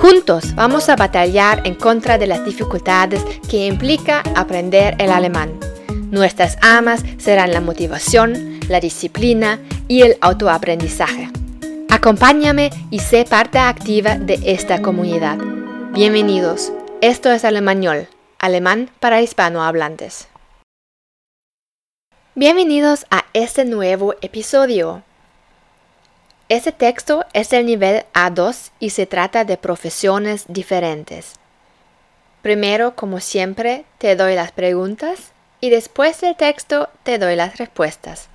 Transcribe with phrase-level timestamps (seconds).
[0.00, 5.58] Juntos vamos a batallar en contra de las dificultades que implica aprender el alemán.
[6.10, 11.30] Nuestras amas serán la motivación, la disciplina y el autoaprendizaje.
[11.88, 15.38] Acompáñame y sé parte activa de esta comunidad.
[15.92, 16.72] Bienvenidos.
[17.00, 18.06] Esto es Alemañol,
[18.38, 20.28] alemán para hispanohablantes.
[22.34, 25.02] Bienvenidos a este nuevo episodio.
[26.48, 31.34] Este texto es del nivel A2 y se trata de profesiones diferentes.
[32.40, 38.28] Primero, como siempre, te doy las preguntas y después del texto te doy las respuestas.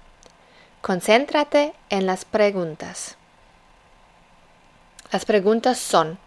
[0.82, 3.16] Concéntrate en las preguntas.
[5.14, 6.18] Las preguntas son,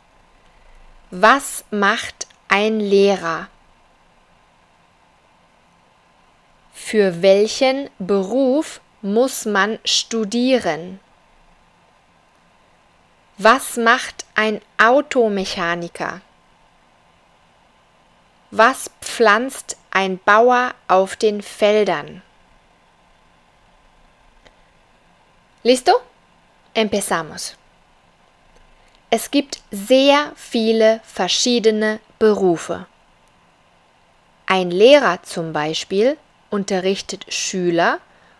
[1.10, 3.50] Was macht ein Lehrer?
[6.72, 11.00] Für welchen Beruf muss man studieren?
[13.38, 16.20] Was macht ein Automechaniker?
[18.52, 22.22] Was pflanzt ein Bauer auf den Feldern?
[25.64, 25.94] ¿Listo?
[26.74, 27.56] Empezamos.
[29.10, 32.86] Es gibt sehr viele verschiedene Berufe.
[34.46, 36.16] Ein Lehrer zum Beispiel
[36.50, 37.98] unterrichtet Schüler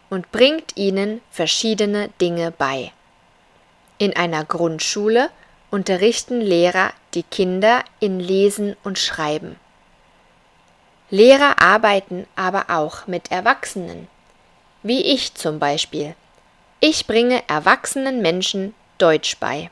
[0.09, 2.93] und bringt ihnen verschiedene Dinge bei.
[4.05, 5.31] In einer Grundschule
[5.71, 9.59] unterrichten Lehrer die Kinder in Lesen und Schreiben.
[11.09, 14.07] Lehrer arbeiten aber auch mit Erwachsenen,
[14.83, 16.15] wie ich zum Beispiel.
[16.81, 19.71] Ich bringe erwachsenen Menschen Deutsch bei.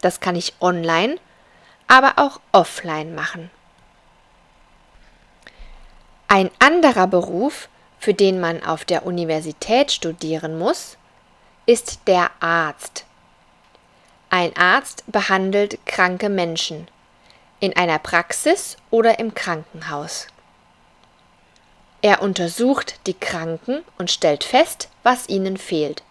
[0.00, 1.16] Das kann ich online,
[1.86, 3.50] aber auch offline machen.
[6.28, 10.96] Ein anderer Beruf, für den man auf der Universität studieren muss,
[11.66, 13.04] ist der Arzt.
[14.30, 16.86] Ein Arzt behandelt kranke Menschen
[17.60, 20.26] in einer Praxis oder im Krankenhaus.
[22.02, 26.02] Er untersucht die Kranken und stellt fest, was ihnen fehlt.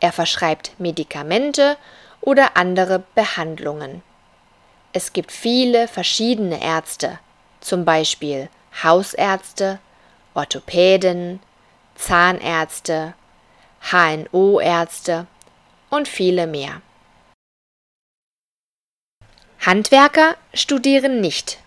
[0.00, 1.76] Er verschreibt Medikamente
[2.20, 4.02] oder andere Behandlungen.
[4.92, 7.20] Es gibt viele verschiedene Ärzte,
[7.60, 8.48] zum Beispiel
[8.82, 9.78] Hausärzte,
[10.34, 11.40] Orthopäden,
[11.94, 13.14] Zahnärzte,
[13.92, 15.26] HNO-Ärzte
[15.88, 16.82] und viele mehr.
[19.64, 21.58] Handwerker studieren nicht.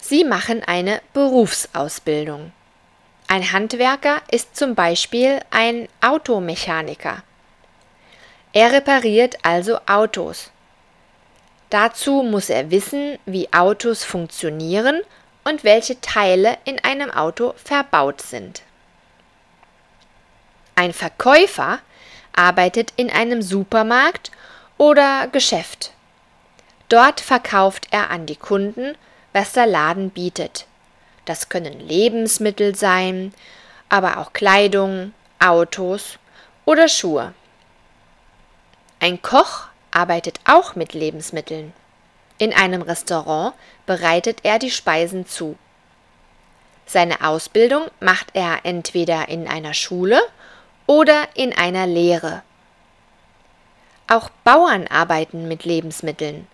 [0.00, 2.50] Sie machen eine Berufsausbildung.
[3.28, 7.22] Ein Handwerker ist zum Beispiel ein Automechaniker.
[8.52, 10.50] Er repariert also Autos.
[11.70, 15.02] Dazu muss er wissen, wie Autos funktionieren
[15.44, 18.62] und welche Teile in einem Auto verbaut sind.
[20.74, 21.78] Ein Verkäufer
[22.34, 24.32] arbeitet in einem Supermarkt
[24.76, 25.92] oder Geschäft.
[26.88, 28.96] Dort verkauft er an die Kunden,
[29.32, 30.66] was der Laden bietet.
[31.26, 33.34] Das können Lebensmittel sein,
[33.90, 36.18] aber auch Kleidung, Autos
[36.64, 37.34] oder Schuhe.
[39.00, 41.72] Ein Koch arbeitet auch mit Lebensmitteln.
[42.38, 45.56] In einem Restaurant bereitet er die Speisen zu.
[46.86, 50.20] Seine Ausbildung macht er entweder in einer Schule
[50.86, 52.42] oder in einer Lehre.
[54.06, 56.46] Auch Bauern arbeiten mit Lebensmitteln.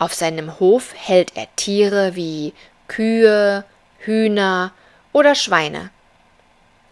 [0.00, 2.54] Auf seinem Hof hält er Tiere wie
[2.88, 3.66] Kühe,
[3.98, 4.72] Hühner
[5.12, 5.90] oder Schweine.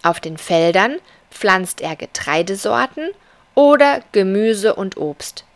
[0.02, 0.98] Auf den Feldern
[1.30, 3.08] pflanzt er Getreidesorten
[3.54, 5.46] oder Gemüse und Obst.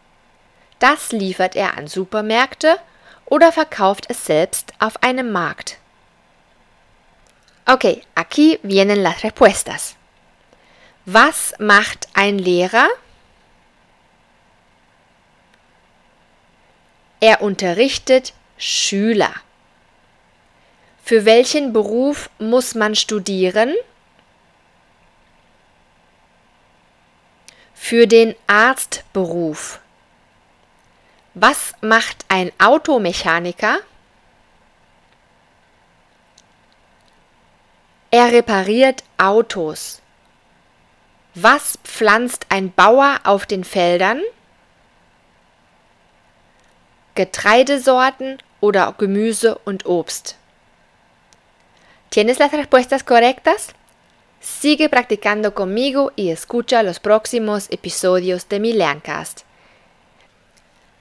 [0.79, 2.79] Das liefert er an Supermärkte
[3.27, 5.77] oder verkauft es selbst auf einem Markt.
[7.67, 9.95] Okay, aquí vienen las respuestas.
[11.05, 12.89] Was macht ein Lehrer?
[17.23, 19.33] Er unterrichtet Schüler.
[21.05, 23.77] Für welchen Beruf muss man studieren?
[27.75, 29.79] Für den Arztberuf.
[31.35, 33.79] Was macht ein Automechaniker?
[38.11, 40.03] Er repariert Autos.
[41.37, 44.21] Was pflanzt ein Bauer auf den Feldern?
[47.15, 50.37] Getreidesorten oder Gemüse und Obst.
[52.09, 53.69] ¿Tienes las respuestas correctas?
[54.41, 59.43] Sigue practicando conmigo y escucha los próximos episodios de mi Lerncast.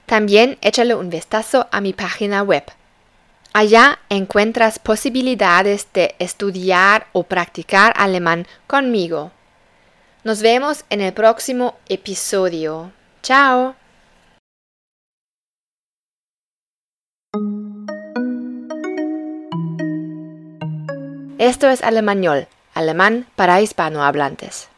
[0.06, 2.64] También échale un vistazo a mi página web.
[3.52, 9.32] Allá encuentras posibilidades de estudiar o practicar alemán conmigo.
[10.24, 12.92] Nos vemos en el próximo episodio.
[13.22, 13.81] Chao.
[21.42, 24.68] Esto es Alemañol, alemán para hispanohablantes.